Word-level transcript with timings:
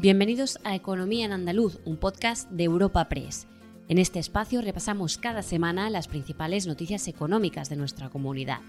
Bienvenidos 0.00 0.60
a 0.62 0.76
Economía 0.76 1.26
en 1.26 1.32
Andaluz, 1.32 1.80
un 1.84 1.96
podcast 1.96 2.48
de 2.50 2.62
Europa 2.62 3.08
Press. 3.08 3.48
En 3.88 3.98
este 3.98 4.20
espacio 4.20 4.62
repasamos 4.62 5.18
cada 5.18 5.42
semana 5.42 5.90
las 5.90 6.06
principales 6.06 6.68
noticias 6.68 7.08
económicas 7.08 7.68
de 7.68 7.74
nuestra 7.74 8.08
comunidad. 8.08 8.60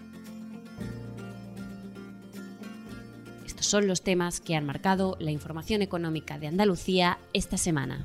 Estos 3.46 3.68
son 3.68 3.86
los 3.86 4.02
temas 4.02 4.42
que 4.42 4.55
han 4.55 4.65
marcado 4.65 5.18
la 5.20 5.29
información 5.29 5.84
económica 5.84 6.39
de 6.39 6.47
Andalucía 6.47 7.20
esta 7.34 7.57
semana. 7.57 8.04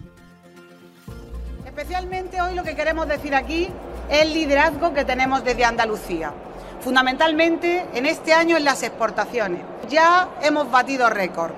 Especialmente 1.64 2.43
hoy 2.43 2.54
lo 2.54 2.62
que 2.62 2.77
queremos 2.77 3.09
decir 3.09 3.34
aquí 3.34 3.68
es 4.11 4.20
el 4.20 4.34
liderazgo 4.34 4.93
que 4.93 5.06
tenemos 5.06 5.43
desde 5.43 5.64
Andalucía 5.64 6.34
fundamentalmente 6.80 7.86
en 7.95 8.04
este 8.04 8.34
año 8.34 8.59
en 8.59 8.64
las 8.64 8.82
exportaciones. 8.82 9.62
Ya 9.88 10.29
hemos 10.43 10.70
batido 10.70 11.09
récord. 11.09 11.52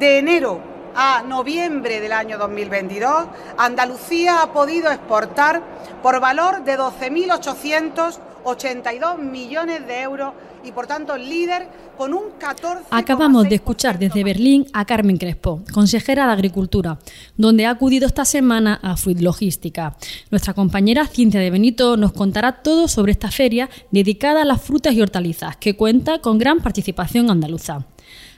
De 0.00 0.18
enero 0.18 0.73
a 0.94 1.22
noviembre 1.22 2.00
del 2.00 2.12
año 2.12 2.38
2022, 2.38 3.26
Andalucía 3.58 4.42
ha 4.42 4.52
podido 4.52 4.90
exportar 4.90 5.62
por 6.02 6.20
valor 6.20 6.64
de 6.64 6.78
12.882 6.78 9.18
millones 9.18 9.86
de 9.86 10.02
euros 10.02 10.32
y 10.64 10.72
por 10.72 10.86
tanto 10.86 11.16
líder 11.16 11.68
con 11.96 12.14
un 12.14 12.32
14. 12.38 12.84
Acabamos 12.90 13.48
de 13.48 13.56
escuchar 13.56 13.98
desde 13.98 14.24
Berlín 14.24 14.66
a 14.72 14.84
Carmen 14.84 15.16
Crespo, 15.16 15.62
consejera 15.72 16.26
de 16.26 16.32
Agricultura, 16.32 16.98
donde 17.36 17.66
ha 17.66 17.70
acudido 17.70 18.06
esta 18.06 18.24
semana 18.24 18.80
a 18.82 18.96
Fruit 18.96 19.20
Logística. 19.20 19.96
Nuestra 20.30 20.54
compañera 20.54 21.06
Cintia 21.06 21.40
de 21.40 21.50
Benito 21.50 21.96
nos 21.96 22.12
contará 22.12 22.62
todo 22.62 22.88
sobre 22.88 23.12
esta 23.12 23.30
feria 23.30 23.68
dedicada 23.90 24.42
a 24.42 24.44
las 24.44 24.62
frutas 24.62 24.94
y 24.94 25.02
hortalizas, 25.02 25.56
que 25.56 25.76
cuenta 25.76 26.20
con 26.20 26.38
gran 26.38 26.60
participación 26.60 27.30
andaluza. 27.30 27.86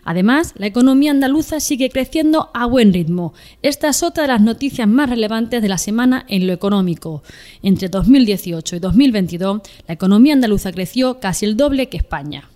Además, 0.06 0.54
la 0.56 0.66
economía 0.66 1.10
andaluza 1.10 1.58
sigue 1.58 1.90
creciendo 1.90 2.50
a 2.54 2.64
buen 2.64 2.92
ritmo. 2.92 3.34
Esta 3.60 3.88
es 3.88 4.04
otra 4.04 4.22
de 4.22 4.28
las 4.28 4.40
noticias 4.40 4.86
más 4.86 5.10
relevantes 5.10 5.60
de 5.60 5.68
la 5.68 5.78
semana 5.78 6.24
en 6.28 6.46
lo 6.46 6.52
económico. 6.52 7.24
Entre 7.60 7.88
2018 7.88 8.76
y 8.76 8.78
2022, 8.78 9.62
la 9.88 9.94
economía 9.94 10.32
andaluza 10.32 10.70
creció 10.70 11.18
casi 11.18 11.44
el 11.44 11.56
doble 11.56 11.88
que 11.88 11.96
España. 11.96 12.48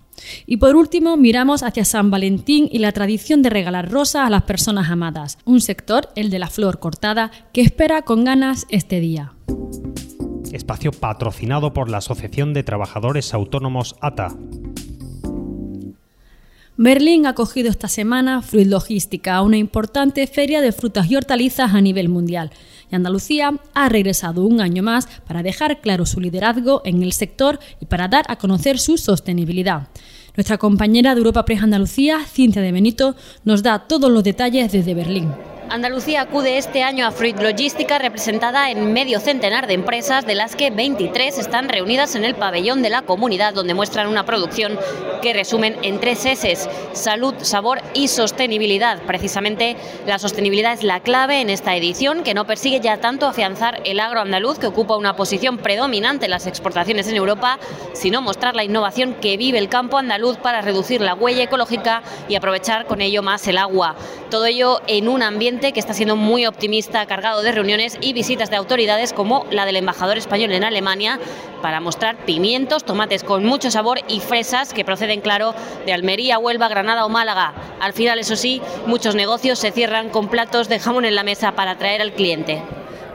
Y 0.45 0.57
por 0.57 0.77
último, 0.77 1.17
miramos 1.17 1.61
hacia 1.61 1.83
San 1.83 2.09
Valentín 2.09 2.69
y 2.71 2.79
la 2.79 2.93
tradición 2.93 3.41
de 3.41 3.49
regalar 3.49 3.91
rosas 3.91 4.27
a 4.27 4.29
las 4.29 4.43
personas 4.43 4.89
amadas, 4.89 5.37
un 5.43 5.59
sector, 5.59 6.09
el 6.15 6.29
de 6.29 6.39
la 6.39 6.47
flor 6.47 6.79
cortada, 6.79 7.31
que 7.51 7.61
espera 7.61 8.03
con 8.03 8.23
ganas 8.23 8.65
este 8.69 9.01
día. 9.01 9.33
Espacio 10.53 10.91
patrocinado 10.91 11.73
por 11.73 11.89
la 11.89 11.97
Asociación 11.97 12.53
de 12.53 12.63
Trabajadores 12.63 13.33
Autónomos 13.33 13.95
ATA. 13.99 14.35
Berlín 16.83 17.27
ha 17.27 17.29
acogido 17.29 17.69
esta 17.69 17.87
semana 17.87 18.41
Fruit 18.41 18.65
Logística, 18.65 19.39
una 19.43 19.57
importante 19.57 20.25
feria 20.25 20.61
de 20.61 20.71
frutas 20.71 21.11
y 21.11 21.15
hortalizas 21.15 21.75
a 21.75 21.79
nivel 21.79 22.09
mundial. 22.09 22.49
Y 22.91 22.95
Andalucía 22.95 23.53
ha 23.75 23.87
regresado 23.87 24.43
un 24.45 24.61
año 24.61 24.81
más 24.81 25.07
para 25.27 25.43
dejar 25.43 25.79
claro 25.81 26.07
su 26.07 26.19
liderazgo 26.19 26.81
en 26.83 27.03
el 27.03 27.13
sector 27.13 27.59
y 27.79 27.85
para 27.85 28.07
dar 28.07 28.25
a 28.29 28.37
conocer 28.37 28.79
su 28.79 28.97
sostenibilidad. 28.97 29.89
Nuestra 30.35 30.57
compañera 30.57 31.13
de 31.13 31.19
Europa 31.19 31.45
Press 31.45 31.61
Andalucía, 31.61 32.25
Cintia 32.25 32.63
de 32.63 32.71
Benito, 32.71 33.15
nos 33.45 33.61
da 33.61 33.85
todos 33.87 34.09
los 34.11 34.23
detalles 34.23 34.71
desde 34.71 34.95
Berlín. 34.95 35.29
Andalucía 35.71 36.23
acude 36.23 36.57
este 36.57 36.83
año 36.83 37.07
a 37.07 37.11
Fruit 37.11 37.39
Logística 37.39 37.97
representada 37.97 38.69
en 38.69 38.91
medio 38.91 39.21
centenar 39.21 39.67
de 39.67 39.73
empresas, 39.73 40.25
de 40.25 40.35
las 40.35 40.57
que 40.57 40.69
23 40.69 41.37
están 41.37 41.69
reunidas 41.69 42.15
en 42.15 42.25
el 42.25 42.35
pabellón 42.35 42.81
de 42.81 42.89
la 42.89 43.03
comunidad, 43.03 43.53
donde 43.53 43.73
muestran 43.73 44.07
una 44.07 44.25
producción 44.25 44.77
que 45.21 45.31
resumen 45.31 45.77
en 45.81 46.01
tres 46.01 46.25
S, 46.25 46.67
salud, 46.91 47.35
sabor 47.43 47.81
y 47.93 48.09
sostenibilidad. 48.09 49.01
Precisamente 49.03 49.77
la 50.05 50.19
sostenibilidad 50.19 50.73
es 50.73 50.83
la 50.83 50.99
clave 50.99 51.39
en 51.39 51.49
esta 51.49 51.73
edición, 51.73 52.23
que 52.23 52.33
no 52.33 52.45
persigue 52.45 52.81
ya 52.81 52.97
tanto 52.97 53.25
afianzar 53.25 53.79
el 53.85 54.01
agro 54.01 54.19
andaluz, 54.19 54.59
que 54.59 54.67
ocupa 54.67 54.97
una 54.97 55.15
posición 55.15 55.57
predominante 55.57 56.25
en 56.25 56.31
las 56.31 56.47
exportaciones 56.47 57.07
en 57.07 57.15
Europa, 57.15 57.59
sino 57.93 58.21
mostrar 58.21 58.57
la 58.57 58.65
innovación 58.65 59.13
que 59.13 59.37
vive 59.37 59.57
el 59.57 59.69
campo 59.69 59.97
andaluz 59.97 60.35
para 60.35 60.59
reducir 60.61 60.99
la 60.99 61.13
huella 61.13 61.43
ecológica 61.43 62.03
y 62.27 62.35
aprovechar 62.35 62.87
con 62.87 62.99
ello 62.99 63.23
más 63.23 63.47
el 63.47 63.57
agua. 63.57 63.95
Todo 64.29 64.45
ello 64.45 64.81
en 64.87 65.07
un 65.07 65.23
ambiente 65.23 65.60
que 65.61 65.79
está 65.79 65.93
siendo 65.93 66.15
muy 66.15 66.47
optimista, 66.47 67.05
cargado 67.05 67.43
de 67.43 67.51
reuniones 67.51 67.99
y 68.01 68.13
visitas 68.13 68.49
de 68.49 68.55
autoridades 68.55 69.13
como 69.13 69.45
la 69.51 69.65
del 69.65 69.75
embajador 69.75 70.17
español 70.17 70.51
en 70.53 70.63
Alemania 70.63 71.19
para 71.61 71.79
mostrar 71.79 72.17
pimientos, 72.25 72.83
tomates 72.83 73.23
con 73.23 73.45
mucho 73.45 73.69
sabor 73.69 73.99
y 74.07 74.19
fresas 74.19 74.73
que 74.73 74.83
proceden, 74.83 75.21
claro, 75.21 75.53
de 75.85 75.93
Almería, 75.93 76.39
Huelva, 76.39 76.67
Granada 76.67 77.05
o 77.05 77.09
Málaga. 77.09 77.53
Al 77.79 77.93
final, 77.93 78.17
eso 78.17 78.35
sí, 78.35 78.61
muchos 78.87 79.13
negocios 79.13 79.59
se 79.59 79.71
cierran 79.71 80.09
con 80.09 80.27
platos 80.27 80.67
de 80.67 80.79
jamón 80.79 81.05
en 81.05 81.13
la 81.13 81.23
mesa 81.23 81.51
para 81.51 81.71
atraer 81.71 82.01
al 82.01 82.13
cliente. 82.13 82.63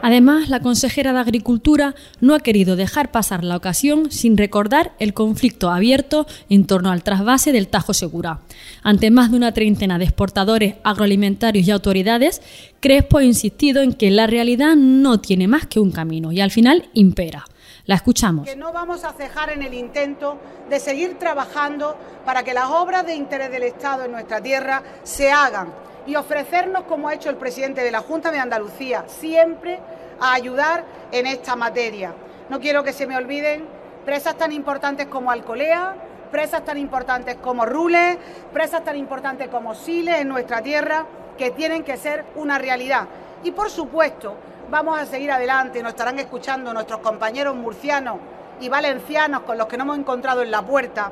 Además, 0.06 0.48
la 0.50 0.60
consejera 0.60 1.12
de 1.12 1.18
Agricultura 1.18 1.96
no 2.20 2.36
ha 2.36 2.38
querido 2.38 2.76
dejar 2.76 3.10
pasar 3.10 3.42
la 3.42 3.56
ocasión 3.56 4.12
sin 4.12 4.36
recordar 4.36 4.92
el 5.00 5.14
conflicto 5.14 5.68
abierto 5.68 6.28
en 6.48 6.64
torno 6.64 6.92
al 6.92 7.02
trasvase 7.02 7.50
del 7.50 7.66
Tajo 7.66 7.92
Segura. 7.92 8.38
Ante 8.84 9.10
más 9.10 9.32
de 9.32 9.36
una 9.36 9.52
treintena 9.52 9.98
de 9.98 10.04
exportadores 10.04 10.76
agroalimentarios 10.84 11.66
y 11.66 11.72
autoridades, 11.72 12.40
Crespo 12.78 13.18
ha 13.18 13.24
insistido 13.24 13.82
en 13.82 13.94
que 13.94 14.12
la 14.12 14.28
realidad 14.28 14.76
no 14.76 15.18
tiene 15.18 15.48
más 15.48 15.66
que 15.66 15.80
un 15.80 15.90
camino 15.90 16.30
y 16.30 16.40
al 16.40 16.52
final 16.52 16.88
impera. 16.94 17.44
La 17.86 17.96
escuchamos. 17.96 18.46
Que 18.48 18.54
no 18.54 18.72
vamos 18.72 19.02
a 19.02 19.12
cejar 19.12 19.50
en 19.50 19.64
el 19.64 19.74
intento 19.74 20.38
de 20.70 20.78
seguir 20.78 21.18
trabajando 21.18 21.96
para 22.24 22.44
que 22.44 22.54
las 22.54 22.66
obras 22.66 23.06
de 23.06 23.16
interés 23.16 23.50
del 23.50 23.64
Estado 23.64 24.04
en 24.04 24.12
nuestra 24.12 24.40
tierra 24.40 24.84
se 25.02 25.32
hagan 25.32 25.66
y 26.06 26.14
ofrecernos, 26.14 26.84
como 26.84 27.08
ha 27.08 27.14
hecho 27.14 27.30
el 27.30 27.36
presidente 27.36 27.82
de 27.82 27.90
la 27.90 28.00
Junta 28.00 28.30
de 28.30 28.38
Andalucía, 28.38 29.04
siempre 29.08 29.80
a 30.20 30.32
ayudar 30.34 30.84
en 31.12 31.26
esta 31.26 31.56
materia. 31.56 32.14
No 32.48 32.60
quiero 32.60 32.82
que 32.84 32.92
se 32.92 33.06
me 33.06 33.16
olviden 33.16 33.66
presas 34.04 34.36
tan 34.36 34.52
importantes 34.52 35.06
como 35.06 35.30
Alcolea, 35.30 35.96
presas 36.30 36.64
tan 36.64 36.78
importantes 36.78 37.36
como 37.36 37.66
Rules, 37.66 38.16
presas 38.52 38.84
tan 38.84 38.96
importantes 38.96 39.48
como 39.48 39.74
Siles 39.74 40.20
en 40.20 40.28
nuestra 40.28 40.62
tierra, 40.62 41.06
que 41.36 41.50
tienen 41.50 41.82
que 41.82 41.96
ser 41.96 42.24
una 42.36 42.58
realidad. 42.58 43.06
Y 43.42 43.50
por 43.50 43.68
supuesto, 43.68 44.36
vamos 44.70 44.98
a 44.98 45.06
seguir 45.06 45.30
adelante, 45.30 45.82
nos 45.82 45.90
estarán 45.90 46.18
escuchando 46.18 46.72
nuestros 46.72 47.00
compañeros 47.00 47.56
murcianos 47.56 48.18
y 48.60 48.68
valencianos 48.68 49.42
con 49.42 49.58
los 49.58 49.66
que 49.66 49.76
nos 49.76 49.86
hemos 49.86 49.98
encontrado 49.98 50.42
en 50.42 50.50
la 50.50 50.62
puerta, 50.62 51.10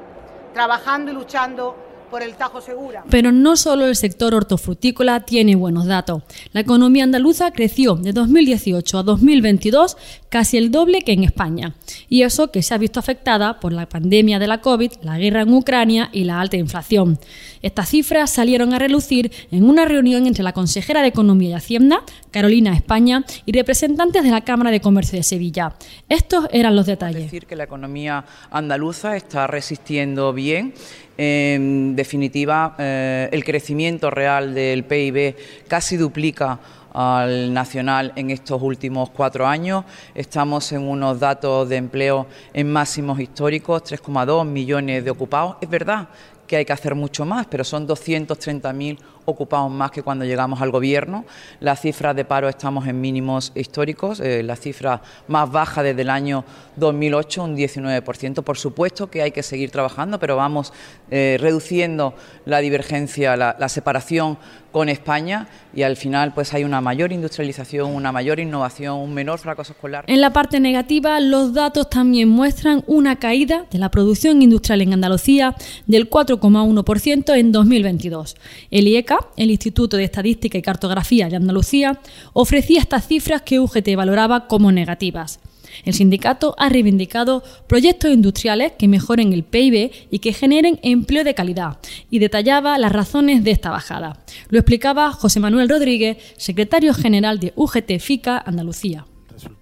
trabajando 0.52 1.10
y 1.10 1.14
luchando 1.14 1.76
el 2.22 2.34
Tajo 2.34 2.60
Segura. 2.60 3.04
Pero 3.10 3.32
no 3.32 3.56
solo 3.56 3.86
el 3.86 3.96
sector 3.96 4.34
hortofrutícola 4.34 5.20
tiene 5.20 5.56
buenos 5.56 5.86
datos. 5.86 6.22
La 6.52 6.60
economía 6.60 7.04
andaluza 7.04 7.50
creció 7.52 7.96
de 7.96 8.12
2018 8.12 8.98
a 8.98 9.02
2022 9.02 9.96
casi 10.28 10.56
el 10.58 10.70
doble 10.70 11.02
que 11.02 11.12
en 11.12 11.24
España. 11.24 11.74
Y 12.08 12.22
eso 12.22 12.50
que 12.50 12.62
se 12.62 12.74
ha 12.74 12.78
visto 12.78 13.00
afectada 13.00 13.60
por 13.60 13.72
la 13.72 13.88
pandemia 13.88 14.38
de 14.38 14.46
la 14.46 14.60
COVID, 14.60 14.92
la 15.02 15.18
guerra 15.18 15.42
en 15.42 15.52
Ucrania 15.52 16.10
y 16.12 16.24
la 16.24 16.40
alta 16.40 16.56
inflación. 16.56 17.18
Estas 17.62 17.88
cifras 17.88 18.30
salieron 18.30 18.74
a 18.74 18.78
relucir 18.78 19.32
en 19.50 19.64
una 19.64 19.84
reunión 19.84 20.26
entre 20.26 20.44
la 20.44 20.52
consejera 20.52 21.02
de 21.02 21.08
Economía 21.08 21.50
y 21.50 21.52
Hacienda, 21.54 22.02
Carolina 22.30 22.74
España, 22.74 23.24
y 23.46 23.52
representantes 23.52 24.22
de 24.22 24.30
la 24.30 24.42
Cámara 24.42 24.70
de 24.70 24.80
Comercio 24.80 25.16
de 25.18 25.22
Sevilla. 25.22 25.74
Estos 26.08 26.46
eran 26.52 26.76
los 26.76 26.86
detalles. 26.86 27.22
decir 27.24 27.46
que 27.46 27.56
la 27.56 27.64
economía 27.64 28.24
andaluza 28.50 29.16
está 29.16 29.46
resistiendo 29.46 30.32
bien 30.32 30.74
en 31.16 31.94
definitiva, 31.94 32.74
eh, 32.78 33.28
el 33.30 33.44
crecimiento 33.44 34.10
real 34.10 34.54
del 34.54 34.84
PIB 34.84 35.36
casi 35.68 35.96
duplica 35.96 36.58
al 36.92 37.52
nacional 37.52 38.12
en 38.16 38.30
estos 38.30 38.62
últimos 38.62 39.10
cuatro 39.10 39.46
años. 39.46 39.84
Estamos 40.14 40.70
en 40.72 40.82
unos 40.82 41.18
datos 41.20 41.68
de 41.68 41.76
empleo 41.76 42.26
en 42.52 42.72
máximos 42.72 43.18
históricos, 43.20 43.82
3,2 43.84 44.46
millones 44.46 45.04
de 45.04 45.10
ocupados. 45.10 45.56
Es 45.60 45.68
verdad 45.68 46.08
que 46.46 46.56
hay 46.56 46.64
que 46.64 46.72
hacer 46.72 46.94
mucho 46.94 47.24
más, 47.24 47.46
pero 47.46 47.64
son 47.64 47.86
230.000 47.86 48.98
ocupados 49.26 49.70
más 49.70 49.90
que 49.90 50.02
cuando 50.02 50.24
llegamos 50.24 50.60
al 50.60 50.70
gobierno. 50.70 51.24
Las 51.60 51.80
cifras 51.80 52.14
de 52.14 52.24
paro 52.24 52.48
estamos 52.48 52.86
en 52.86 53.00
mínimos 53.00 53.52
históricos, 53.54 54.20
eh, 54.20 54.42
la 54.42 54.56
cifra 54.56 55.02
más 55.28 55.50
baja 55.50 55.82
desde 55.82 56.02
el 56.02 56.10
año 56.10 56.44
2008, 56.76 57.44
un 57.44 57.56
19%. 57.56 58.42
Por 58.42 58.58
supuesto 58.58 59.10
que 59.10 59.22
hay 59.22 59.30
que 59.30 59.42
seguir 59.42 59.70
trabajando, 59.70 60.18
pero 60.18 60.36
vamos 60.36 60.72
eh, 61.10 61.36
reduciendo 61.40 62.14
la 62.44 62.58
divergencia, 62.58 63.36
la, 63.36 63.68
separación 63.68 64.38
con 64.70 64.88
España 64.88 65.48
y 65.74 65.82
al 65.82 65.96
final 65.96 66.34
pues 66.34 66.52
hay 66.52 66.64
una 66.64 66.80
mayor 66.80 67.12
industrialización, 67.12 67.94
una 67.94 68.12
mayor 68.12 68.40
innovación, 68.40 68.96
un 68.96 69.14
menor 69.14 69.38
fracaso 69.38 69.72
escolar. 69.72 70.04
En 70.06 70.20
la 70.20 70.32
parte 70.32 70.60
negativa, 70.60 71.18
los 71.20 71.54
datos 71.54 71.88
también 71.88 72.28
muestran 72.28 72.84
una 72.86 73.16
caída 73.16 73.64
de 73.70 73.78
la 73.78 73.90
producción 73.90 74.42
industrial 74.42 74.82
en 74.82 74.92
Andalucía 74.92 75.54
del 75.86 76.08
4,1% 76.38 77.36
en 77.36 77.52
2022. 77.52 78.36
El 78.70 78.88
IECA 78.88 79.18
el 79.36 79.50
Instituto 79.50 79.96
de 79.96 80.04
Estadística 80.04 80.58
y 80.58 80.62
Cartografía 80.62 81.28
de 81.28 81.36
Andalucía, 81.36 82.00
ofrecía 82.32 82.80
estas 82.80 83.06
cifras 83.06 83.42
que 83.42 83.60
UGT 83.60 83.96
valoraba 83.96 84.46
como 84.46 84.72
negativas. 84.72 85.40
El 85.84 85.94
sindicato 85.94 86.54
ha 86.56 86.68
reivindicado 86.68 87.42
proyectos 87.66 88.12
industriales 88.12 88.72
que 88.78 88.86
mejoren 88.86 89.32
el 89.32 89.42
PIB 89.42 89.90
y 90.10 90.20
que 90.20 90.32
generen 90.32 90.78
empleo 90.82 91.24
de 91.24 91.34
calidad 91.34 91.78
y 92.10 92.20
detallaba 92.20 92.78
las 92.78 92.92
razones 92.92 93.42
de 93.42 93.50
esta 93.50 93.70
bajada. 93.70 94.20
Lo 94.48 94.58
explicaba 94.58 95.10
José 95.10 95.40
Manuel 95.40 95.68
Rodríguez, 95.68 96.18
secretario 96.36 96.94
general 96.94 97.40
de 97.40 97.52
UGT 97.56 97.98
FICA 97.98 98.38
Andalucía. 98.38 99.04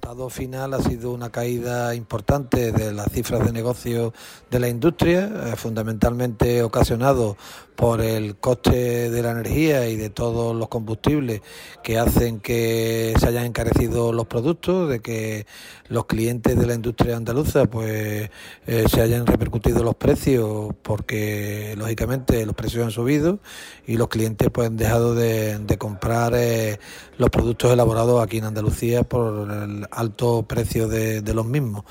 Resultado 0.02 0.30
final 0.30 0.74
ha 0.74 0.82
sido 0.82 1.12
una 1.12 1.30
caída 1.30 1.94
importante 1.94 2.72
de 2.72 2.92
las 2.92 3.12
cifras 3.12 3.46
de 3.46 3.52
negocio 3.52 4.12
de 4.50 4.58
la 4.58 4.68
industria, 4.68 5.30
eh, 5.46 5.56
fundamentalmente 5.56 6.64
ocasionado 6.64 7.36
por 7.76 8.00
el 8.00 8.36
coste 8.36 9.10
de 9.10 9.22
la 9.22 9.30
energía 9.30 9.88
y 9.88 9.96
de 9.96 10.10
todos 10.10 10.54
los 10.54 10.68
combustibles 10.68 11.40
que 11.82 11.98
hacen 11.98 12.40
que 12.40 13.14
se 13.18 13.26
hayan 13.26 13.46
encarecido 13.46 14.12
los 14.12 14.26
productos, 14.26 14.88
de 14.88 15.00
que 15.00 15.46
los 15.88 16.06
clientes 16.06 16.58
de 16.58 16.66
la 16.66 16.74
industria 16.74 17.16
andaluza 17.16 17.66
pues 17.66 18.30
eh, 18.66 18.84
se 18.88 19.00
hayan 19.00 19.26
repercutido 19.26 19.82
los 19.82 19.94
precios 19.94 20.74
porque 20.82 21.74
lógicamente 21.76 22.44
los 22.44 22.54
precios 22.54 22.84
han 22.84 22.90
subido 22.90 23.40
y 23.86 23.96
los 23.96 24.08
clientes 24.08 24.48
pues 24.52 24.68
han 24.68 24.76
dejado 24.76 25.14
de, 25.14 25.76
comprar 25.78 26.34
eh, 26.36 26.78
los 27.16 27.30
productos 27.30 27.72
elaborados 27.72 28.22
aquí 28.22 28.38
en 28.38 28.44
Andalucía 28.44 29.02
por 29.02 29.50
el 29.50 29.86
alto 29.92 30.42
precio 30.42 30.88
de, 30.88 31.22
los 31.32 31.46
mismos. 31.46 31.84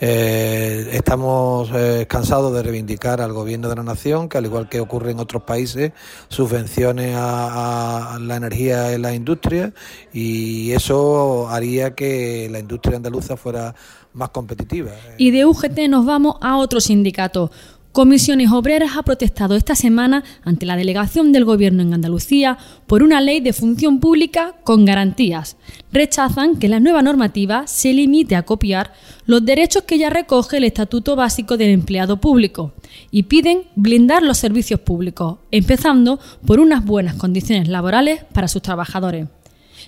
Eh, 0.00 0.90
estamos 0.92 1.70
cansados 2.08 2.52
de 2.54 2.62
reivindicar 2.62 3.20
al 3.20 3.32
gobierno 3.32 3.68
de 3.68 3.76
la 3.76 3.82
nación 3.82 4.28
que 4.28 4.38
al 4.38 4.44
igual 4.44 4.68
que 4.68 4.80
ocurre 4.80 5.12
en 5.12 5.20
otros 5.20 5.42
países 5.42 5.92
subvenciones 6.28 7.14
a, 7.18 8.18
la 8.20 8.36
energía 8.36 8.92
en 8.92 9.02
la 9.02 9.14
industria 9.14 9.72
y 10.12 10.72
eso 10.72 11.48
haría 11.48 11.94
que 11.94 12.48
la 12.50 12.58
industria 12.58 12.96
andaluza 12.96 13.36
fuera 13.36 13.74
más 14.12 14.30
competitiva. 14.30 14.92
Y 15.18 15.30
de 15.30 15.44
UGT 15.44 15.88
nos 15.88 16.06
vamos 16.06 16.36
a 16.40 16.56
otro 16.56 16.80
sindicato. 16.80 17.50
Comisiones 17.94 18.50
Obreras 18.50 18.96
ha 18.96 19.04
protestado 19.04 19.54
esta 19.54 19.76
semana 19.76 20.24
ante 20.42 20.66
la 20.66 20.74
delegación 20.74 21.30
del 21.30 21.44
Gobierno 21.44 21.80
en 21.80 21.94
Andalucía 21.94 22.58
por 22.88 23.04
una 23.04 23.20
ley 23.20 23.38
de 23.38 23.52
función 23.52 24.00
pública 24.00 24.56
con 24.64 24.84
garantías. 24.84 25.56
Rechazan 25.92 26.56
que 26.56 26.68
la 26.68 26.80
nueva 26.80 27.02
normativa 27.02 27.68
se 27.68 27.92
limite 27.92 28.34
a 28.34 28.42
copiar 28.42 28.92
los 29.26 29.44
derechos 29.44 29.84
que 29.84 29.96
ya 29.96 30.10
recoge 30.10 30.56
el 30.56 30.64
Estatuto 30.64 31.14
Básico 31.14 31.56
del 31.56 31.70
Empleado 31.70 32.20
Público 32.20 32.72
y 33.12 33.22
piden 33.22 33.62
blindar 33.76 34.24
los 34.24 34.38
servicios 34.38 34.80
públicos, 34.80 35.38
empezando 35.52 36.18
por 36.44 36.58
unas 36.58 36.84
buenas 36.84 37.14
condiciones 37.14 37.68
laborales 37.68 38.24
para 38.32 38.48
sus 38.48 38.60
trabajadores. 38.60 39.28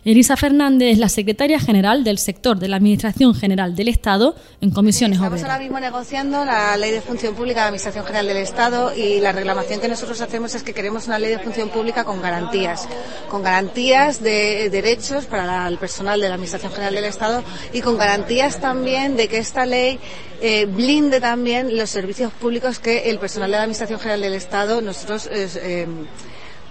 Elisa 0.06 0.36
Fernández 0.36 0.92
es 0.92 0.98
la 0.98 1.08
secretaria 1.08 1.58
general 1.58 2.04
del 2.04 2.18
sector 2.18 2.60
de 2.60 2.68
la 2.68 2.76
Administración 2.76 3.34
General 3.34 3.74
del 3.74 3.88
Estado 3.88 4.36
en 4.60 4.70
comisiones 4.70 5.18
Estamos 5.18 5.42
ahora 5.42 5.58
mismo 5.58 5.80
negociando 5.80 6.44
la 6.44 6.76
Ley 6.76 6.92
de 6.92 7.00
Función 7.00 7.34
Pública 7.34 7.54
de 7.54 7.62
la 7.62 7.66
Administración 7.66 8.04
General 8.04 8.28
del 8.28 8.36
Estado 8.36 8.94
y 8.94 9.18
la 9.18 9.32
reclamación 9.32 9.80
que 9.80 9.88
nosotros 9.88 10.20
hacemos 10.20 10.54
es 10.54 10.62
que 10.62 10.72
queremos 10.72 11.08
una 11.08 11.18
Ley 11.18 11.30
de 11.30 11.40
Función 11.40 11.70
Pública 11.70 12.04
con 12.04 12.22
garantías, 12.22 12.88
con 13.28 13.42
garantías 13.42 14.22
de 14.22 14.70
derechos 14.70 15.24
para 15.24 15.66
el 15.66 15.76
personal 15.76 16.20
de 16.20 16.28
la 16.28 16.34
Administración 16.34 16.70
General 16.70 16.94
del 16.94 17.04
Estado 17.06 17.42
y 17.72 17.80
con 17.80 17.98
garantías 17.98 18.60
también 18.60 19.16
de 19.16 19.26
que 19.26 19.38
esta 19.38 19.66
ley 19.66 19.98
eh, 20.40 20.66
blinde 20.66 21.20
también 21.20 21.76
los 21.76 21.90
servicios 21.90 22.32
públicos 22.32 22.78
que 22.78 23.10
el 23.10 23.18
personal 23.18 23.50
de 23.50 23.56
la 23.56 23.62
Administración 23.64 23.98
General 23.98 24.20
del 24.20 24.34
Estado 24.34 24.80
nosotros 24.82 25.28
eh, 25.32 25.88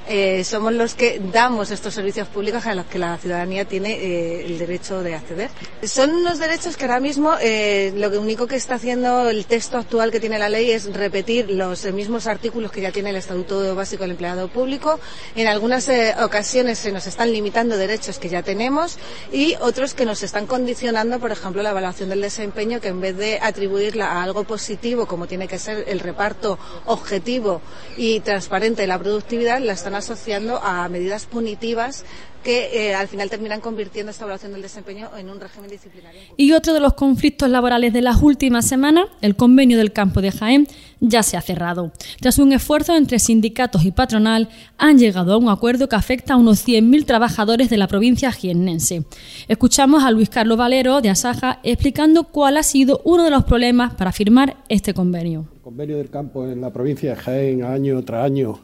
eh, 0.08 0.44
somos 0.44 0.74
los 0.74 0.94
que 0.94 1.20
damos 1.34 1.72
estos 1.72 1.94
servicios 1.94 2.28
públicos 2.28 2.66
a 2.66 2.76
los 2.76 2.86
que 2.86 3.00
la 3.00 3.18
ciudadanía 3.18 3.66
tiene 3.66 3.94
eh, 3.94 4.46
el 4.46 4.60
derecho 4.60 5.02
de 5.02 5.16
acceder. 5.16 5.50
Son 5.84 6.12
unos 6.12 6.38
derechos 6.38 6.78
que 6.78 6.86
ahora 6.86 7.00
mismo 7.00 7.34
eh, 7.42 7.92
lo 7.96 8.10
único 8.22 8.46
que 8.46 8.56
está 8.56 8.76
haciendo 8.76 9.30
el 9.30 9.46
texto 9.46 9.78
actual 9.78 10.12
que 10.12 10.20
tiene 10.20 10.38
la 10.38 10.50
ley 10.50 10.72
es 10.72 10.94
repetir 10.94 11.50
los 11.50 11.86
mismos 11.92 12.28
artículos 12.28 12.72
que 12.72 12.82
ya 12.82 12.92
tiene 12.92 13.10
el 13.10 13.16
Estatuto 13.16 13.74
Básico 13.74 14.04
del 14.04 14.12
Empleado 14.12 14.48
Público. 14.48 15.00
En 15.36 15.48
algunas 15.48 15.90
ocasiones 16.22 16.80
se 16.80 16.92
nos 16.92 17.08
están 17.08 17.32
limitando 17.32 17.78
derechos 17.78 18.20
que 18.20 18.30
ya 18.30 18.44
tenemos 18.44 18.98
y 19.32 19.56
otros 19.60 19.94
que 19.94 20.06
nos 20.06 20.22
están 20.24 20.46
condicionando, 20.46 21.20
por 21.20 21.32
ejemplo, 21.32 21.64
la 21.64 21.72
evaluación 21.72 22.10
del 22.10 22.22
desempeño, 22.22 22.80
que 22.80 22.90
en 22.90 23.02
vez 23.02 23.18
de 23.18 23.40
atribuirla 23.42 24.08
a 24.08 24.24
algo 24.24 24.44
positivo, 24.44 25.08
como 25.08 25.28
tiene 25.28 25.48
que 25.48 25.58
ser 25.58 25.86
el 25.88 26.00
reparto 26.00 26.60
objetivo 26.86 27.62
y 27.98 28.20
transparente 28.20 28.84
de 28.84 28.88
la 28.88 29.00
productividad, 29.00 29.60
la 29.60 29.74
están 29.74 29.95
asociando 29.96 30.62
a 30.62 30.88
medidas 30.90 31.26
punitivas 31.26 32.06
que 32.46 32.90
eh, 32.90 32.94
al 32.94 33.08
final 33.08 33.28
terminan 33.28 33.60
convirtiendo 33.60 34.12
esta 34.12 34.24
evaluación 34.24 34.52
del 34.52 34.62
desempeño 34.62 35.10
en 35.18 35.32
un 35.32 35.42
régimen 35.42 35.68
disciplinario. 35.68 36.22
Y 36.38 36.52
otro 36.52 36.76
de 36.76 36.80
los 36.80 36.94
conflictos 36.94 37.50
laborales 37.50 37.92
de 37.92 38.04
las 38.04 38.22
últimas 38.22 38.68
semanas, 38.68 39.08
el 39.22 39.36
convenio 39.36 39.80
del 39.80 39.92
campo 39.92 40.22
de 40.22 40.32
Jaén, 40.32 40.68
ya 41.00 41.24
se 41.24 41.38
ha 41.38 41.42
cerrado. 41.42 41.92
Tras 42.22 42.38
un 42.38 42.54
esfuerzo 42.54 42.96
entre 42.96 43.18
sindicatos 43.18 43.84
y 43.84 43.92
patronal, 43.92 44.50
han 44.78 45.00
llegado 45.00 45.34
a 45.34 45.38
un 45.38 45.50
acuerdo 45.50 45.90
que 45.90 45.96
afecta 45.96 46.36
a 46.36 46.38
unos 46.38 46.66
100.000 46.68 47.06
trabajadores 47.06 47.72
de 47.72 47.78
la 47.78 47.88
provincia 47.88 48.32
jiennense. 48.32 49.06
Escuchamos 49.48 50.04
a 50.04 50.12
Luis 50.12 50.30
Carlos 50.30 50.60
Valero 50.60 51.02
de 51.02 51.10
Asaja 51.10 51.60
explicando 51.64 52.26
cuál 52.26 52.58
ha 52.58 52.64
sido 52.64 53.02
uno 53.06 53.24
de 53.24 53.32
los 53.32 53.44
problemas 53.44 53.96
para 53.96 54.12
firmar 54.12 54.58
este 54.70 54.94
convenio. 54.94 55.48
El 55.56 55.62
convenio 55.62 55.98
del 55.98 56.12
campo 56.12 56.48
en 56.48 56.62
la 56.62 56.72
provincia 56.72 57.10
de 57.10 57.16
Jaén, 57.16 57.64
año 57.64 58.04
tras 58.04 58.24
año, 58.24 58.60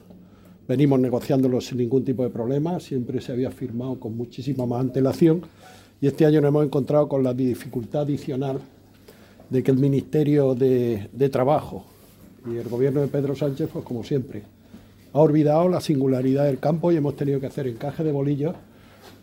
Venimos 0.68 1.00
negociándolo 1.00 1.60
sin 1.60 1.80
ningún 1.80 2.06
tipo 2.06 2.24
de 2.24 2.30
problema, 2.30 2.80
siempre 2.80 3.20
se 3.20 3.32
había 3.32 3.52
firmado 3.52 4.00
con 4.00 4.16
muchísima 4.16 4.66
más 4.66 4.82
antelación 4.82 5.42
y 6.00 6.08
este 6.08 6.26
año 6.26 6.42
nos 6.42 6.50
hemos 6.50 6.66
encontrado 6.66 7.08
con 7.08 7.24
la 7.24 7.34
dificultad 7.34 8.02
adicional 8.02 8.60
de 9.50 9.64
que 9.64 9.72
el 9.72 9.78
Ministerio 9.78 10.56
de, 10.56 11.30
Trabajo 11.32 11.86
y 12.50 12.58
el 12.58 12.70
gobierno 12.70 13.02
de 13.02 13.08
Pedro 13.08 13.36
Sánchez, 13.36 13.70
pues 13.72 13.84
como 13.84 14.04
siempre, 14.04 14.44
ha 15.14 15.20
olvidado 15.20 15.68
la 15.68 15.82
singularidad 15.82 16.46
del 16.46 16.60
campo 16.60 16.92
y 16.92 16.96
hemos 16.96 17.16
tenido 17.16 17.40
que 17.40 17.48
hacer 17.48 17.68
encaje 17.68 18.04
de 18.04 18.12
bolillos 18.12 18.56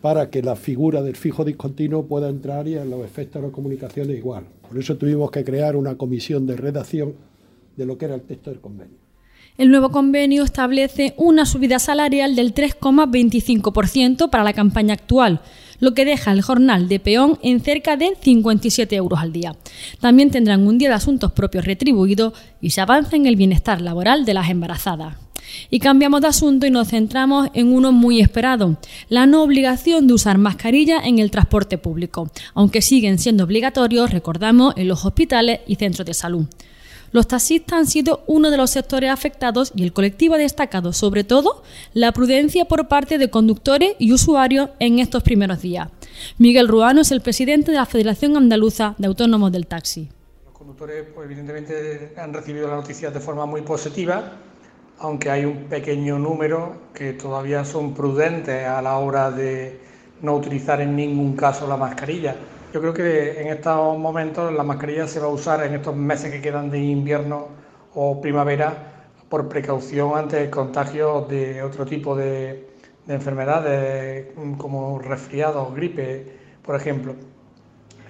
para 0.01 0.29
que 0.29 0.43
la 0.43 0.55
figura 0.55 1.01
del 1.01 1.15
fijo 1.15 1.43
discontinuo 1.43 2.05
pueda 2.05 2.29
entrar 2.29 2.67
y 2.67 2.77
en 2.77 2.89
los 2.89 3.03
efectos 3.03 3.41
de 3.41 3.47
las 3.47 3.55
comunicaciones 3.55 4.17
igual. 4.17 4.43
Por 4.67 4.77
eso 4.77 4.97
tuvimos 4.97 5.31
que 5.31 5.43
crear 5.43 5.75
una 5.75 5.95
comisión 5.95 6.45
de 6.45 6.55
redacción 6.55 7.13
de 7.75 7.85
lo 7.85 7.97
que 7.97 8.05
era 8.05 8.15
el 8.15 8.21
texto 8.21 8.51
del 8.51 8.59
convenio. 8.59 9.08
El 9.59 9.71
nuevo 9.71 9.89
convenio 9.89 10.45
establece 10.45 11.13
una 11.17 11.45
subida 11.45 11.79
salarial 11.79 12.33
del 12.33 12.55
3,25% 12.55 14.29
para 14.29 14.45
la 14.45 14.53
campaña 14.53 14.93
actual, 14.93 15.41
lo 15.81 15.93
que 15.93 16.05
deja 16.05 16.31
el 16.31 16.41
jornal 16.41 16.87
de 16.87 17.01
peón 17.01 17.37
en 17.41 17.59
cerca 17.59 17.97
de 17.97 18.13
57 18.21 18.95
euros 18.95 19.19
al 19.19 19.33
día. 19.33 19.57
También 19.99 20.31
tendrán 20.31 20.65
un 20.65 20.77
día 20.77 20.87
de 20.87 20.95
asuntos 20.95 21.33
propios 21.33 21.65
retribuido 21.65 22.31
y 22.61 22.69
se 22.69 22.79
avanza 22.79 23.17
en 23.17 23.25
el 23.25 23.35
bienestar 23.35 23.81
laboral 23.81 24.23
de 24.23 24.33
las 24.33 24.49
embarazadas. 24.49 25.17
Y 25.69 25.79
cambiamos 25.79 26.21
de 26.21 26.27
asunto 26.27 26.65
y 26.65 26.71
nos 26.71 26.87
centramos 26.87 27.49
en 27.53 27.73
uno 27.73 27.91
muy 27.91 28.21
esperado, 28.21 28.77
la 29.09 29.25
no 29.25 29.43
obligación 29.43 30.07
de 30.07 30.13
usar 30.13 30.37
mascarilla 30.37 31.01
en 31.03 31.19
el 31.19 31.31
transporte 31.31 31.77
público, 31.77 32.31
aunque 32.53 32.81
siguen 32.81 33.19
siendo 33.19 33.43
obligatorios, 33.43 34.11
recordamos, 34.11 34.73
en 34.77 34.87
los 34.87 35.03
hospitales 35.03 35.59
y 35.67 35.75
centros 35.75 36.05
de 36.05 36.13
salud. 36.13 36.45
Los 37.11 37.27
taxistas 37.27 37.79
han 37.79 37.87
sido 37.87 38.23
uno 38.27 38.51
de 38.51 38.57
los 38.57 38.69
sectores 38.69 39.09
afectados 39.09 39.71
y 39.75 39.83
el 39.83 39.93
colectivo 39.93 40.35
ha 40.35 40.37
destacado 40.37 40.93
sobre 40.93 41.23
todo 41.23 41.63
la 41.93 42.11
prudencia 42.11 42.65
por 42.65 42.87
parte 42.87 43.17
de 43.17 43.29
conductores 43.29 43.95
y 43.99 44.13
usuarios 44.13 44.69
en 44.79 44.99
estos 44.99 45.23
primeros 45.23 45.61
días. 45.61 45.89
Miguel 46.37 46.67
Ruano 46.67 47.01
es 47.01 47.11
el 47.11 47.21
presidente 47.21 47.71
de 47.71 47.77
la 47.77 47.85
Federación 47.85 48.37
Andaluza 48.37 48.95
de 48.97 49.07
Autónomos 49.07 49.51
del 49.51 49.67
Taxi. 49.67 50.09
Los 50.45 50.53
conductores, 50.53 51.05
pues, 51.13 51.25
evidentemente, 51.25 52.13
han 52.17 52.33
recibido 52.33 52.67
la 52.67 52.75
noticia 52.75 53.09
de 53.11 53.19
forma 53.19 53.45
muy 53.45 53.61
positiva, 53.61 54.33
aunque 54.99 55.31
hay 55.31 55.45
un 55.45 55.65
pequeño 55.65 56.19
número 56.19 56.89
que 56.93 57.13
todavía 57.13 57.63
son 57.65 57.93
prudentes 57.93 58.67
a 58.67 58.81
la 58.81 58.97
hora 58.97 59.31
de 59.31 59.79
no 60.21 60.35
utilizar 60.35 60.81
en 60.81 60.95
ningún 60.95 61.35
caso 61.35 61.67
la 61.67 61.77
mascarilla. 61.77 62.35
Yo 62.71 62.81
creo 62.81 62.93
que 62.93 63.41
en 63.41 63.47
estos 63.47 63.97
momentos 63.97 64.53
la 64.53 64.63
mascarilla 64.63 65.07
se 65.07 65.19
va 65.19 65.25
a 65.25 65.29
usar 65.29 65.63
en 65.63 65.73
estos 65.73 65.95
meses 65.95 66.31
que 66.31 66.39
quedan 66.39 66.69
de 66.69 66.77
invierno 66.77 67.47
o 67.95 68.21
primavera 68.21 69.07
por 69.27 69.49
precaución 69.49 70.15
ante 70.15 70.43
el 70.43 70.51
contagio 70.51 71.21
de 71.21 71.63
otro 71.63 71.83
tipo 71.85 72.15
de, 72.15 72.67
enfermedades 73.07 74.27
como 74.59 74.99
resfriados, 74.99 75.73
gripe, 75.73 76.31
por 76.63 76.75
ejemplo. 76.75 77.15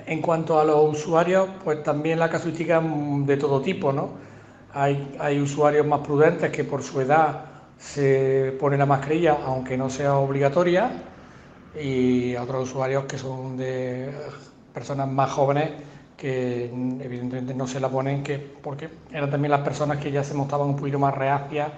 En 0.06 0.22
cuanto 0.22 0.60
a 0.60 0.66
los 0.66 1.00
usuarios, 1.00 1.48
pues 1.64 1.82
también 1.82 2.20
la 2.20 2.30
casuística 2.30 2.82
de 2.82 3.38
todo 3.38 3.62
tipo, 3.62 3.94
¿no? 3.94 4.10
Hay, 4.74 5.16
hay 5.20 5.40
usuarios 5.40 5.88
más 5.88 6.02
prudentes 6.02 6.52
que 6.52 6.66
por 6.66 6.84
su 6.84 7.00
edad 7.00 7.46
se 7.78 8.58
ponen 8.60 8.80
la 8.80 8.86
mascarilla, 8.86 9.38
aunque 9.46 9.78
no 9.78 9.90
sea 9.90 10.18
obligatoria, 10.18 10.92
y 11.82 12.36
otros 12.36 12.70
usuarios 12.70 13.06
que 13.06 13.18
son 13.18 13.56
de 13.56 14.12
personas 14.74 15.08
más 15.08 15.32
jóvenes 15.32 15.72
que 16.18 16.66
evidentemente 16.66 17.54
no 17.54 17.66
se 17.68 17.80
la 17.80 17.90
ponen 17.90 18.24
que 18.24 18.38
porque 18.38 18.90
eran 19.12 19.32
también 19.32 19.52
las 19.52 19.62
personas 19.62 19.98
que 20.00 20.12
ya 20.12 20.24
se 20.24 20.34
mostraban 20.34 20.70
un 20.70 20.76
poquito 20.76 21.00
más 21.00 21.16
reacias 21.16 21.70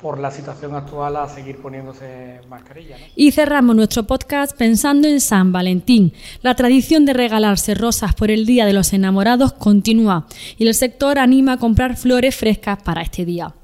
por 0.00 0.18
la 0.18 0.30
situación 0.30 0.74
actual 0.74 1.16
a 1.16 1.28
seguir 1.28 1.62
poniéndose 1.62 2.40
mascarilla. 2.50 2.96
Y 3.16 3.32
cerramos 3.32 3.74
nuestro 3.74 4.02
podcast 4.02 4.54
pensando 4.54 5.08
en 5.08 5.20
San 5.20 5.50
Valentín. 5.50 6.12
La 6.42 6.54
tradición 6.54 7.06
de 7.06 7.14
regalarse 7.14 7.74
rosas 7.74 8.14
por 8.14 8.30
el 8.30 8.44
Día 8.44 8.66
de 8.66 8.74
los 8.74 8.92
Enamorados 8.92 9.54
continúa 9.54 10.26
y 10.58 10.66
el 10.66 10.74
sector 10.74 11.18
anima 11.18 11.54
a 11.54 11.56
comprar 11.56 11.96
flores 11.96 12.36
frescas 12.36 12.82
para 12.82 13.00
este 13.00 13.24
día. 13.24 13.54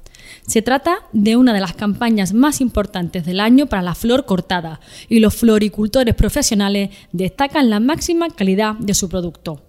Se 0.47 0.61
trata 0.61 0.99
de 1.13 1.35
una 1.35 1.53
de 1.53 1.59
las 1.59 1.73
campañas 1.73 2.33
más 2.33 2.61
importantes 2.61 3.25
del 3.25 3.39
año 3.39 3.67
para 3.67 3.81
la 3.81 3.95
flor 3.95 4.25
cortada 4.25 4.79
y 5.07 5.19
los 5.19 5.35
floricultores 5.35 6.15
profesionales 6.15 6.89
destacan 7.11 7.69
la 7.69 7.79
máxima 7.79 8.29
calidad 8.29 8.75
de 8.75 8.93
su 8.93 9.07
producto. 9.07 9.63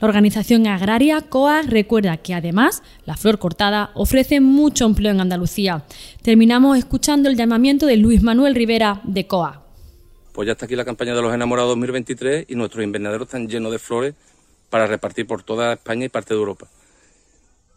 La 0.00 0.08
organización 0.08 0.66
agraria 0.66 1.20
COA 1.22 1.62
recuerda 1.62 2.16
que 2.18 2.34
además 2.34 2.82
la 3.04 3.16
flor 3.16 3.38
cortada 3.38 3.90
ofrece 3.94 4.40
mucho 4.40 4.86
empleo 4.86 5.12
en 5.12 5.20
Andalucía. 5.20 5.84
Terminamos 6.22 6.78
escuchando 6.78 7.28
el 7.28 7.36
llamamiento 7.36 7.86
de 7.86 7.96
Luis 7.96 8.22
Manuel 8.22 8.54
Rivera 8.54 9.00
de 9.04 9.26
COA. 9.26 9.62
Pues 10.32 10.46
ya 10.46 10.52
está 10.52 10.66
aquí 10.66 10.76
la 10.76 10.84
campaña 10.84 11.14
de 11.14 11.22
los 11.22 11.34
enamorados 11.34 11.70
2023 11.70 12.46
y 12.48 12.54
nuestros 12.54 12.84
invernaderos 12.84 13.26
están 13.26 13.48
llenos 13.48 13.72
de 13.72 13.78
flores 13.78 14.14
para 14.70 14.86
repartir 14.86 15.26
por 15.26 15.42
toda 15.42 15.72
España 15.72 16.06
y 16.06 16.08
parte 16.08 16.34
de 16.34 16.40
Europa. 16.40 16.68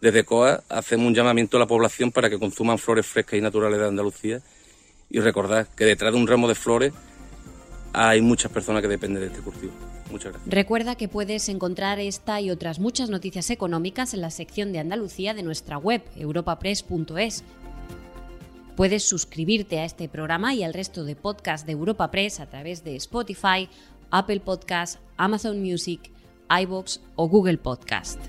Desde 0.01 0.25
COA 0.25 0.63
hacemos 0.67 1.05
un 1.05 1.13
llamamiento 1.13 1.57
a 1.57 1.59
la 1.59 1.67
población 1.67 2.11
para 2.11 2.27
que 2.27 2.39
consuman 2.39 2.79
flores 2.79 3.05
frescas 3.05 3.37
y 3.37 3.41
naturales 3.41 3.79
de 3.79 3.87
Andalucía 3.87 4.41
y 5.11 5.19
recordad 5.19 5.67
que 5.67 5.85
detrás 5.85 6.11
de 6.11 6.19
un 6.19 6.27
ramo 6.27 6.47
de 6.47 6.55
flores 6.55 6.91
hay 7.93 8.19
muchas 8.21 8.51
personas 8.51 8.81
que 8.81 8.87
dependen 8.87 9.21
de 9.21 9.27
este 9.27 9.41
cultivo. 9.41 9.73
Muchas 10.09 10.31
gracias. 10.31 10.51
Recuerda 10.51 10.95
que 10.95 11.07
puedes 11.07 11.47
encontrar 11.49 11.99
esta 11.99 12.41
y 12.41 12.49
otras 12.49 12.79
muchas 12.79 13.11
noticias 13.11 13.51
económicas 13.51 14.15
en 14.15 14.21
la 14.21 14.31
sección 14.31 14.73
de 14.73 14.79
Andalucía 14.79 15.35
de 15.35 15.43
nuestra 15.43 15.77
web, 15.77 16.01
europapress.es. 16.15 17.43
Puedes 18.75 19.03
suscribirte 19.03 19.79
a 19.79 19.85
este 19.85 20.09
programa 20.09 20.55
y 20.55 20.63
al 20.63 20.73
resto 20.73 21.03
de 21.03 21.15
podcasts 21.15 21.67
de 21.67 21.73
Europa 21.73 22.09
Press 22.09 22.39
a 22.39 22.49
través 22.49 22.83
de 22.83 22.95
Spotify, 22.95 23.69
Apple 24.09 24.39
Podcasts, 24.39 24.99
Amazon 25.17 25.61
Music, 25.61 26.09
iBox 26.49 27.01
o 27.15 27.27
Google 27.27 27.57
Podcast. 27.57 28.19